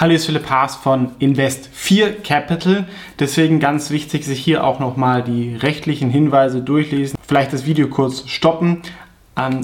[0.00, 2.86] Hallo, ist Philipp Haas von Invest4 Capital.
[3.18, 7.18] Deswegen ganz wichtig, sich hier auch nochmal die rechtlichen Hinweise durchlesen.
[7.28, 8.80] Vielleicht das Video kurz stoppen,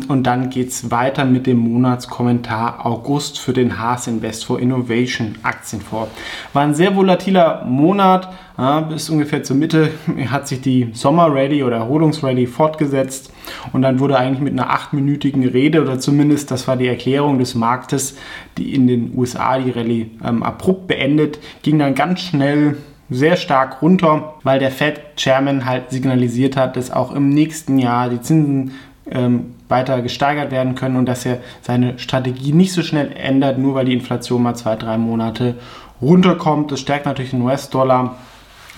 [0.09, 5.35] und dann geht es weiter mit dem Monatskommentar August für den Haas Invest for Innovation
[5.43, 6.13] Aktienfonds.
[6.55, 8.33] War ein sehr volatiler Monat.
[8.89, 9.91] bis ungefähr zur Mitte
[10.31, 13.33] hat sich die Sommer-Ready oder Erholungsready fortgesetzt.
[13.73, 17.55] Und dann wurde eigentlich mit einer achtminütigen Rede oder zumindest das war die Erklärung des
[17.55, 18.17] Marktes,
[18.57, 22.79] die in den USA die Rallye ähm, abrupt beendet, ging dann ganz schnell
[23.11, 28.21] sehr stark runter, weil der Fed-Chairman halt signalisiert hat, dass auch im nächsten Jahr die
[28.21, 28.73] Zinsen
[29.11, 33.75] ähm, weiter gesteigert werden können und dass er seine Strategie nicht so schnell ändert, nur
[33.75, 35.57] weil die Inflation mal zwei, drei Monate
[36.01, 36.73] runterkommt.
[36.73, 38.17] Das stärkt natürlich den US-Dollar.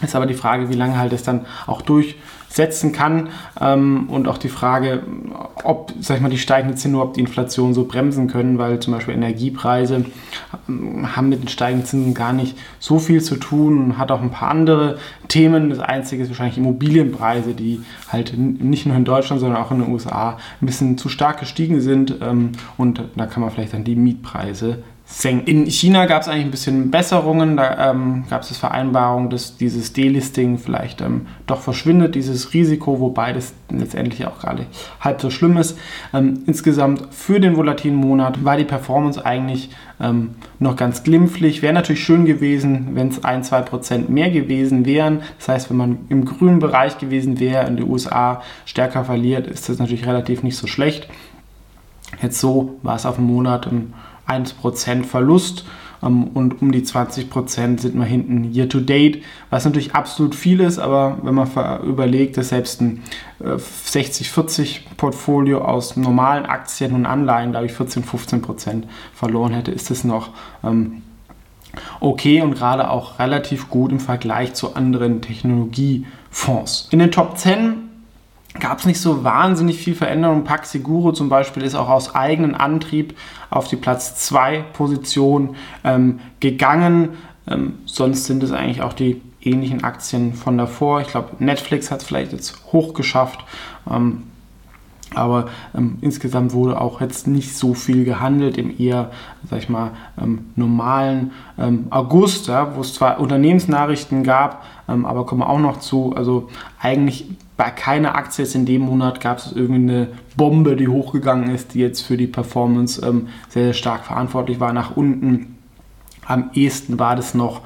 [0.01, 1.83] Ist aber die Frage, wie lange halt es dann auch
[2.49, 3.29] durchsetzen kann.
[3.61, 5.03] Ähm, und auch die Frage,
[5.63, 8.95] ob, sag ich mal, die steigenden Zinsen überhaupt die Inflation so bremsen können, weil zum
[8.95, 10.07] Beispiel Energiepreise
[10.69, 13.79] ähm, haben mit den steigenden Zinsen gar nicht so viel zu tun.
[13.79, 15.71] Und hat auch ein paar andere Themen.
[15.71, 19.93] Das einzige ist wahrscheinlich Immobilienpreise, die halt nicht nur in Deutschland, sondern auch in den
[19.93, 22.17] USA ein bisschen zu stark gestiegen sind.
[22.21, 25.47] Ähm, und da kann man vielleicht dann die Mietpreise senken.
[25.47, 27.57] In China gab es eigentlich ein bisschen Besserungen.
[27.57, 33.01] Da ähm, gab es das Vereinbarung, dass dieses Delisting vielleicht ähm, doch verschwindet, dieses Risiko,
[33.01, 34.67] wobei das letztendlich auch gerade
[35.01, 35.79] halb so schlimm ist.
[36.13, 41.63] Ähm, insgesamt für den volatilen Monat war die Performance eigentlich ähm, noch ganz glimpflich.
[41.63, 45.23] Wäre natürlich schön gewesen, wenn es ein, zwei Prozent mehr gewesen wären.
[45.39, 49.71] Das heißt, wenn man im grünen Bereich gewesen wäre, in den USA stärker verliert, ist
[49.71, 51.09] das natürlich relativ nicht so schlecht.
[52.23, 53.69] Jetzt so war es auf dem Monat.
[54.29, 55.65] Ähm, 1% Verlust
[56.03, 60.61] ähm, und um die 20% sind wir hinten year to date, was natürlich absolut viel
[60.61, 63.03] ist, aber wenn man überlegt, dass selbst ein
[63.41, 68.85] 60-40 äh, Portfolio aus normalen Aktien und Anleihen, glaube ich, 14-15%
[69.15, 70.31] verloren hätte, ist es noch
[70.65, 71.03] ähm,
[72.01, 76.89] okay und gerade auch relativ gut im Vergleich zu anderen Technologiefonds.
[76.91, 77.88] In den Top 10
[78.59, 80.45] gab es nicht so wahnsinnig viel Veränderung.
[80.45, 83.17] Paxiguro zum Beispiel ist auch aus eigenem Antrieb
[83.51, 87.11] auf die Platz 2 Position ähm, gegangen.
[87.47, 91.01] Ähm, sonst sind es eigentlich auch die ähnlichen Aktien von davor.
[91.01, 93.45] Ich glaube, Netflix hat es vielleicht jetzt hochgeschafft.
[93.91, 94.25] Ähm,
[95.15, 99.11] aber ähm, insgesamt wurde auch jetzt nicht so viel gehandelt im eher,
[99.49, 105.25] sag ich mal, ähm, normalen ähm, August, ja, wo es zwar Unternehmensnachrichten gab, ähm, aber
[105.25, 106.15] kommen wir auch noch zu.
[106.15, 107.27] Also eigentlich
[107.59, 112.03] bei keiner Aktie in dem Monat gab es irgendeine Bombe, die hochgegangen ist, die jetzt
[112.03, 114.73] für die Performance ähm, sehr, sehr stark verantwortlich war.
[114.73, 115.59] Nach unten
[116.25, 117.63] am ehesten war das noch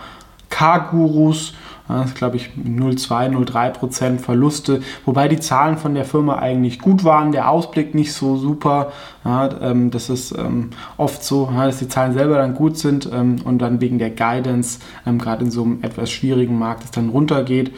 [0.48, 1.54] K-Gurus
[1.88, 6.78] das ist, glaube ich, 0,2, 0,3 Prozent Verluste, wobei die Zahlen von der Firma eigentlich
[6.78, 8.92] gut waren, der Ausblick nicht so super.
[9.24, 13.36] Ja, ähm, das ist ähm, oft so, dass die Zahlen selber dann gut sind ähm,
[13.44, 14.80] und dann wegen der Guidance,
[15.18, 17.72] gerade in so einem etwas schwierigen Markt, es dann runtergeht.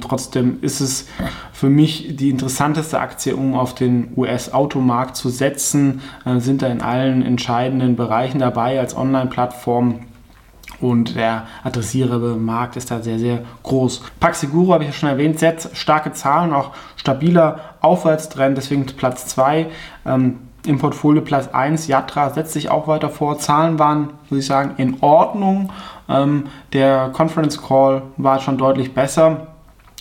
[0.00, 1.06] Trotzdem ist es
[1.52, 6.82] für mich die interessanteste Aktie, um auf den US-Automarkt zu setzen, äh, sind da in
[6.82, 10.00] allen entscheidenden Bereichen dabei als Online-Plattform
[10.80, 14.02] und der adressierende Markt ist da sehr, sehr groß.
[14.20, 19.66] Paxiguro habe ich ja schon erwähnt, sehr starke Zahlen, auch stabiler Aufwärtstrend, deswegen Platz 2.
[20.06, 23.38] Ähm, Im Portfolio Platz 1, Yatra setzt sich auch weiter vor.
[23.38, 25.70] Zahlen waren, muss ich sagen, in Ordnung.
[26.08, 29.48] Ähm, der Conference Call war schon deutlich besser.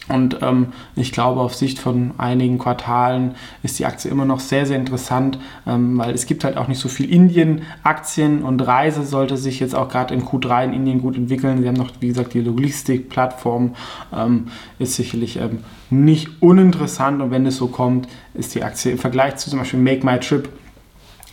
[0.09, 4.65] Und ähm, ich glaube, auf Sicht von einigen Quartalen ist die Aktie immer noch sehr,
[4.65, 9.37] sehr interessant, ähm, weil es gibt halt auch nicht so viel Indien-Aktien und Reise sollte
[9.37, 11.61] sich jetzt auch gerade in Q3 in Indien gut entwickeln.
[11.61, 13.75] Sie haben noch, wie gesagt, die Logistik-Plattform
[14.15, 14.47] ähm,
[14.79, 15.59] ist sicherlich ähm,
[15.89, 19.79] nicht uninteressant und wenn es so kommt, ist die Aktie im Vergleich zu zum Beispiel
[19.79, 20.49] Make My Trip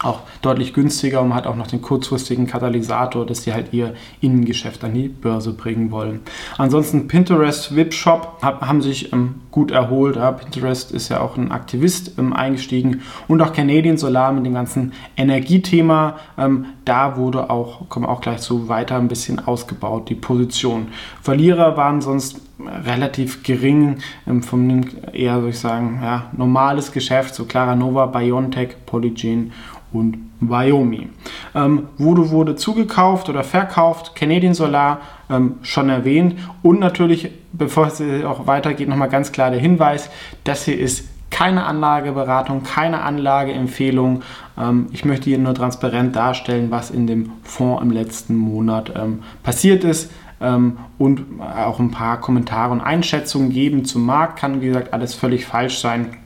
[0.05, 4.85] auch deutlich günstiger und hat auch noch den kurzfristigen Katalysator, dass sie halt ihr Innengeschäft
[4.85, 6.21] an die Börse bringen wollen.
[6.59, 10.17] Ansonsten Pinterest, Webshop haben sich ähm, gut erholt.
[10.17, 14.55] Ja, Pinterest ist ja auch ein Aktivist ähm, eingestiegen und auch Canadian Solar mit dem
[14.55, 16.19] ganzen Energiethema.
[16.37, 20.89] Ähm, da wurde auch, kommen wir auch gleich zu, weiter ein bisschen ausgebaut, die Position.
[21.23, 27.45] Verlierer waren sonst relativ gering ähm, vom eher, würde ich sagen, ja, normales Geschäft, so
[27.45, 29.53] Claranova, Biontech, Polygen
[29.93, 31.11] und Wyoming.
[31.55, 38.03] Ähm, wurde, wurde zugekauft oder verkauft, Canadian Solar ähm, schon erwähnt und natürlich, bevor es
[38.25, 40.11] auch weitergeht, nochmal ganz klar der Hinweis,
[40.45, 44.23] das hier ist keine Anlageberatung, keine Anlageempfehlung.
[44.57, 49.21] Ähm, ich möchte hier nur transparent darstellen, was in dem Fonds im letzten Monat ähm,
[49.43, 54.39] passiert ist ähm, und auch ein paar Kommentare und Einschätzungen geben zum Markt.
[54.39, 56.17] Kann, wie gesagt, alles völlig falsch sein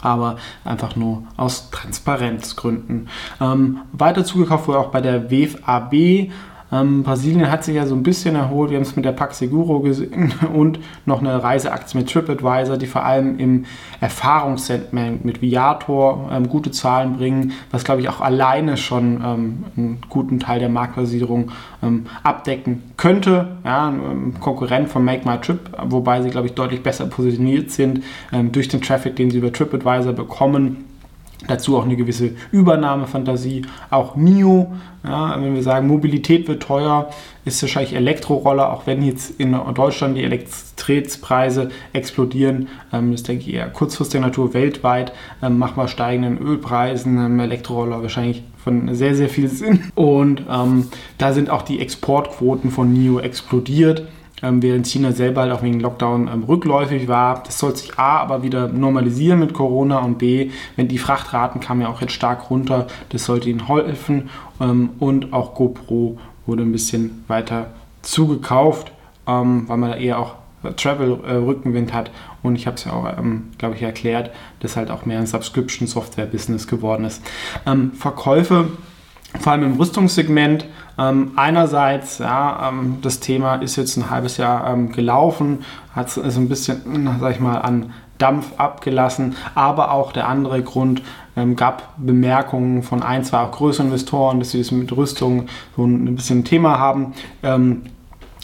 [0.00, 3.08] aber einfach nur aus Transparenzgründen.
[3.40, 6.30] Ähm, weiter zugekauft wurde auch bei der WFAB
[6.70, 8.70] Ähm, Brasilien hat sich ja so ein bisschen erholt.
[8.70, 12.86] Wir haben es mit der Pax Seguro gesehen und noch eine Reiseaktie mit TripAdvisor, die
[12.86, 13.64] vor allem im
[14.00, 19.98] Erfahrungssegment mit Viator ähm, gute Zahlen bringen, was glaube ich auch alleine schon ähm, einen
[20.08, 21.50] guten Teil der Marktbasierung
[21.82, 23.56] ähm, abdecken könnte.
[23.64, 28.02] Ja, ein Konkurrent von Make My Trip, wobei sie glaube ich deutlich besser positioniert sind
[28.32, 30.84] ähm, durch den Traffic, den sie über TripAdvisor bekommen
[31.46, 33.62] Dazu auch eine gewisse Übernahmefantasie.
[33.90, 34.72] Auch NIO,
[35.04, 37.10] ja, wenn wir sagen, Mobilität wird teuer,
[37.44, 42.68] ist wahrscheinlich Elektroroller, auch wenn jetzt in Deutschland die Elektrizitätspreise explodieren.
[42.92, 45.12] Ähm, das denke ich eher kurzfristiger Natur weltweit.
[45.40, 49.92] Ähm, machen wir steigenden Ölpreisen, ähm, Elektroroller wahrscheinlich von sehr, sehr viel Sinn.
[49.94, 50.88] Und ähm,
[51.18, 54.02] da sind auch die Exportquoten von NIO explodiert
[54.42, 57.42] ähm, während China selber halt auch wegen Lockdown ähm, rückläufig war.
[57.44, 61.82] Das soll sich A aber wieder normalisieren mit Corona und B, wenn die Frachtraten kamen
[61.82, 64.30] ja auch jetzt stark runter, das sollte ihnen helfen
[64.60, 67.68] ähm, und auch GoPro wurde ein bisschen weiter
[68.02, 68.92] zugekauft,
[69.26, 70.34] ähm, weil man da eher auch
[70.76, 72.10] Travel-Rückenwind äh, hat
[72.42, 74.30] und ich habe es ja auch, ähm, glaube ich, erklärt,
[74.60, 77.22] dass halt auch mehr ein Subscription-Software-Business geworden ist.
[77.66, 78.68] Ähm, Verkäufe
[79.40, 80.66] vor allem im Rüstungssegment.
[80.98, 85.64] Ähm, einerseits, ja, ähm, das Thema ist jetzt ein halbes Jahr ähm, gelaufen,
[85.94, 91.02] hat so ein bisschen, sag ich mal, an Dampf abgelassen, aber auch der andere Grund
[91.36, 95.46] ähm, gab Bemerkungen von ein, zwei auch größeren Investoren, dass sie das mit Rüstung
[95.76, 97.14] so ein, bisschen ein Thema haben.
[97.42, 97.82] Ähm,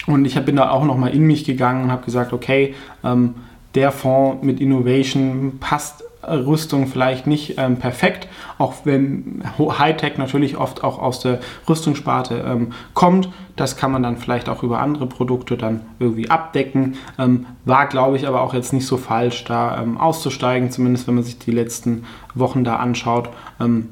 [0.06, 3.34] und ich bin da auch nochmal in mich gegangen und habe gesagt, okay, ähm,
[3.74, 8.29] der Fonds mit Innovation passt Rüstung vielleicht nicht ähm, perfekt,
[8.59, 13.29] auch wenn Hightech natürlich oft auch aus der Rüstungssparte ähm, kommt.
[13.56, 16.97] Das kann man dann vielleicht auch über andere Produkte dann irgendwie abdecken.
[17.19, 21.15] Ähm, war, glaube ich, aber auch jetzt nicht so falsch, da ähm, auszusteigen, zumindest wenn
[21.15, 22.05] man sich die letzten
[22.35, 23.29] Wochen da anschaut.
[23.61, 23.88] Ähm,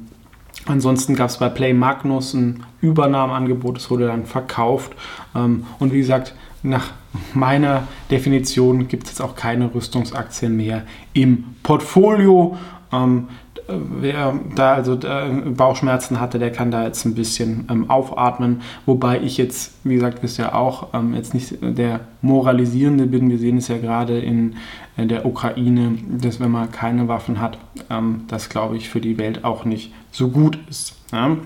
[0.65, 4.93] ansonsten gab es bei Play Magnus ein Übernahmeangebot, das wurde dann verkauft.
[5.35, 6.91] Ähm, und wie gesagt, nach
[7.33, 10.83] meiner Definition gibt es jetzt auch keine Rüstungsaktien mehr
[11.13, 12.57] im Portfolio.
[12.91, 13.27] Ähm,
[13.67, 18.61] wer da also äh, Bauchschmerzen hatte, der kann da jetzt ein bisschen ähm, aufatmen.
[18.85, 23.29] Wobei ich jetzt, wie gesagt, wisst ihr auch, ähm, jetzt nicht der Moralisierende bin.
[23.29, 24.55] Wir sehen es ja gerade in,
[24.97, 27.57] in der Ukraine, dass wenn man keine Waffen hat,
[27.89, 30.95] ähm, das glaube ich für die Welt auch nicht so gut ist.
[31.11, 31.37] Ja?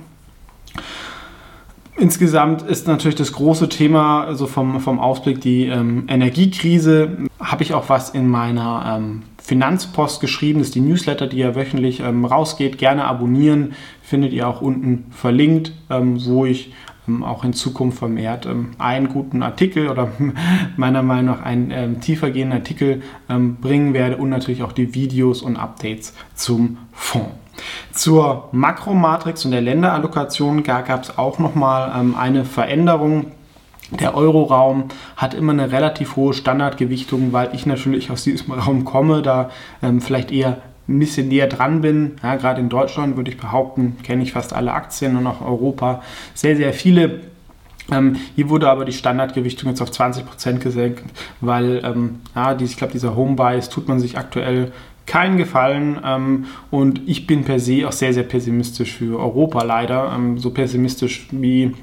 [2.00, 7.18] Insgesamt ist natürlich das große Thema, also vom, vom Ausblick, die ähm, Energiekrise.
[7.40, 10.60] Habe ich auch was in meiner ähm, Finanzpost geschrieben.
[10.60, 12.78] Das ist die Newsletter, die ja wöchentlich ähm, rausgeht.
[12.78, 13.74] Gerne abonnieren.
[14.04, 16.72] Findet ihr auch unten verlinkt, ähm, wo ich
[17.24, 20.10] auch in Zukunft vermehrt ähm, einen guten Artikel oder
[20.78, 26.14] meiner Meinung nach einen tiefergehenden Artikel bringen werde und natürlich auch die Videos und Updates
[26.36, 27.32] zum Fonds.
[27.92, 33.32] Zur Makromatrix und der Länderallokation gab es auch nochmal ähm, eine Veränderung.
[33.92, 39.22] Der Euroraum hat immer eine relativ hohe Standardgewichtung, weil ich natürlich aus diesem Raum komme,
[39.22, 39.50] da
[39.82, 42.14] ähm, vielleicht eher ein bisschen näher dran bin.
[42.24, 46.02] Ja, Gerade in Deutschland würde ich behaupten, kenne ich fast alle Aktien und auch Europa
[46.34, 47.22] sehr, sehr viele.
[47.92, 51.04] Ähm, hier wurde aber die Standardgewichtung jetzt auf 20% gesenkt,
[51.42, 54.72] weil ähm, ja, die, ich glaube, dieser Homebuys tut man sich aktuell
[55.06, 60.12] keinen Gefallen ähm, und ich bin per se auch sehr, sehr pessimistisch für Europa leider.
[60.14, 61.74] Ähm, so pessimistisch wie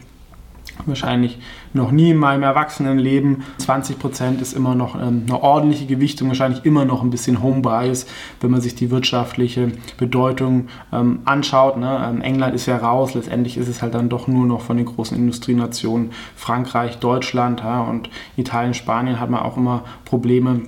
[0.87, 1.39] wahrscheinlich
[1.73, 3.43] noch nie in meinem Erwachsenenleben.
[3.61, 8.07] 20% ist immer noch ähm, eine ordentliche Gewichtung, wahrscheinlich immer noch ein bisschen Homebias,
[8.41, 11.77] wenn man sich die wirtschaftliche Bedeutung ähm, anschaut.
[11.77, 12.07] Ne?
[12.09, 14.87] Ähm, England ist ja raus, letztendlich ist es halt dann doch nur noch von den
[14.87, 20.63] großen Industrienationen Frankreich, Deutschland und Italien, Spanien hat man auch immer Probleme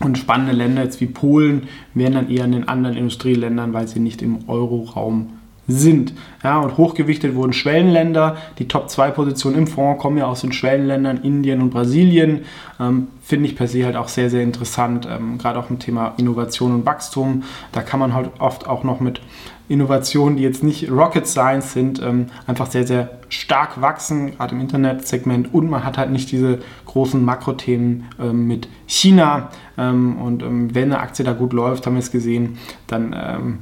[0.00, 4.00] und spannende Länder jetzt wie Polen wären dann eher in den anderen Industrieländern, weil sie
[4.00, 5.43] nicht im Euroraum sind.
[5.66, 8.36] Ja, und hochgewichtet wurden Schwellenländer.
[8.58, 12.44] Die Top 2 Positionen im Fonds kommen ja aus den Schwellenländern Indien und Brasilien.
[12.78, 16.12] Ähm, Finde ich per se halt auch sehr, sehr interessant, ähm, gerade auch im Thema
[16.18, 17.44] Innovation und Wachstum.
[17.72, 19.22] Da kann man halt oft auch noch mit
[19.66, 24.60] Innovationen, die jetzt nicht Rocket Science sind, ähm, einfach sehr, sehr stark wachsen, gerade im
[24.60, 25.54] Internetsegment.
[25.54, 29.48] Und man hat halt nicht diese großen Makrothemen ähm, mit China.
[29.78, 33.58] Ähm, und ähm, wenn eine Aktie da gut läuft, haben wir es gesehen, dann ähm,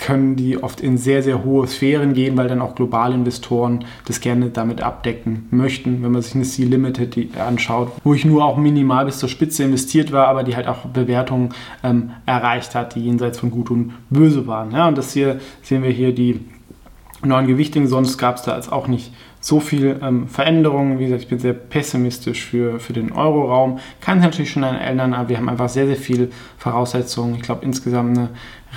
[0.00, 4.20] können die oft in sehr, sehr hohe Sphären gehen, weil dann auch globale Investoren das
[4.20, 6.02] gerne damit abdecken möchten.
[6.02, 10.10] Wenn man sich eine C-Limited anschaut, wo ich nur auch minimal bis zur Spitze investiert
[10.10, 11.50] war, aber die halt auch Bewertungen
[11.84, 14.72] ähm, erreicht hat, die jenseits von Gut und Böse waren.
[14.72, 16.40] Ja, und das hier sehen wir hier die
[17.22, 17.86] neuen Gewichtigen.
[17.86, 20.98] Sonst gab es da jetzt auch nicht so viel ähm, Veränderungen.
[20.98, 23.78] Wie gesagt, ich bin sehr pessimistisch für, für den Euroraum.
[24.00, 26.28] Kann sich natürlich schon ändern, aber wir haben einfach sehr, sehr viele
[26.58, 27.36] Voraussetzungen.
[27.36, 28.28] Ich glaube, insgesamt eine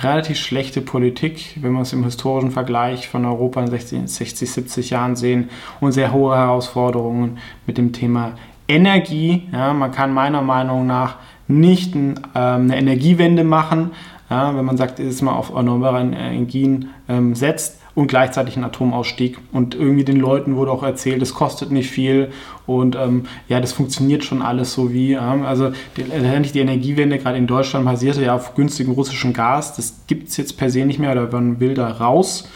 [0.02, 4.90] relativ schlechte Politik, wenn wir es im historischen Vergleich von Europa in 60, 60 70
[4.90, 8.32] Jahren sehen und sehr hohe Herausforderungen mit dem Thema
[8.66, 9.48] Energie.
[9.52, 13.92] Ja, man kann meiner Meinung nach nicht ein, ähm, eine Energiewende machen,
[14.30, 19.38] ja, wenn man sagt, dass man auf erneuerbare Energien ähm, setzt und gleichzeitig einen Atomausstieg.
[19.52, 22.30] Und irgendwie den Leuten wurde auch erzählt, es kostet nicht viel
[22.66, 25.12] und ähm, ja, das funktioniert schon alles so wie.
[25.12, 29.76] Ähm, also letztendlich die Energiewende gerade in Deutschland basierte ja auf günstigem russischen Gas.
[29.76, 32.48] Das gibt es jetzt per se nicht mehr oder man will da raus.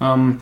[0.00, 0.38] Ähm,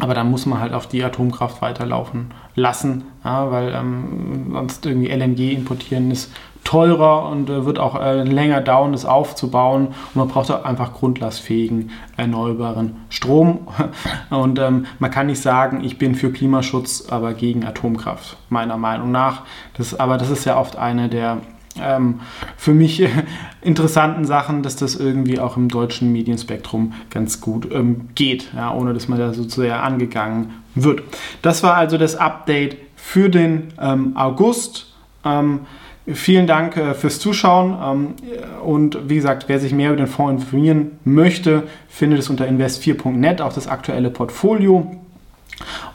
[0.00, 5.08] aber dann muss man halt auf die Atomkraft weiterlaufen lassen, ja, weil ähm, sonst irgendwie
[5.08, 6.32] LNG importieren ist
[6.64, 9.88] teurer und äh, wird auch äh, länger dauern, das aufzubauen.
[9.88, 13.68] Und man braucht auch einfach grundlastfähigen, erneuerbaren Strom.
[14.30, 19.10] Und ähm, man kann nicht sagen, ich bin für Klimaschutz, aber gegen Atomkraft, meiner Meinung
[19.10, 19.42] nach.
[19.76, 21.38] Das, aber das ist ja oft eine der
[21.78, 22.20] ähm,
[22.56, 23.06] für mich
[23.62, 28.94] interessanten Sachen, dass das irgendwie auch im deutschen Medienspektrum ganz gut ähm, geht, ja, ohne
[28.94, 31.02] dass man da so sehr angegangen wird.
[31.42, 34.94] Das war also das Update für den ähm, August.
[35.24, 35.60] Ähm,
[36.06, 40.42] vielen Dank äh, fürs Zuschauen ähm, und wie gesagt, wer sich mehr über den Fonds
[40.42, 44.96] informieren möchte, findet es unter invest4.net, auch das aktuelle Portfolio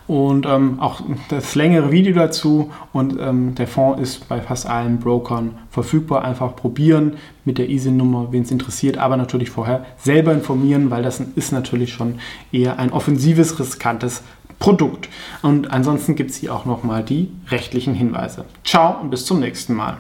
[0.07, 2.71] und ähm, auch das längere Video dazu.
[2.93, 6.23] Und ähm, der Fonds ist bei fast allen Brokern verfügbar.
[6.23, 11.19] Einfach probieren mit der ISIN-Nummer, wen es interessiert, aber natürlich vorher selber informieren, weil das
[11.19, 12.15] ist natürlich schon
[12.51, 14.21] eher ein offensives, riskantes
[14.59, 15.09] Produkt.
[15.41, 18.45] Und ansonsten gibt es hier auch nochmal die rechtlichen Hinweise.
[18.63, 19.97] Ciao und bis zum nächsten Mal.